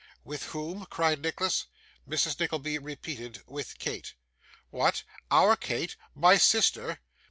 'With 0.23 0.45
whom?' 0.45 0.87
cried 0.87 1.21
Nicholas. 1.21 1.67
Mrs. 2.09 2.39
Nickleby 2.39 2.79
repeated, 2.79 3.43
with 3.45 3.77
Kate. 3.77 4.15
'What! 4.71 5.03
OUR 5.29 5.55
Kate! 5.55 5.95
My 6.15 6.37
sister! 6.37 7.01